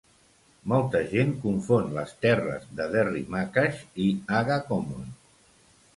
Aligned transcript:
Molta 0.71 1.01
gent 1.11 1.35
confon 1.43 1.93
les 1.97 2.15
terres 2.25 2.65
de 2.79 2.89
Derrymacash 2.95 3.87
i 4.07 4.11
Aghacommon. 4.43 5.17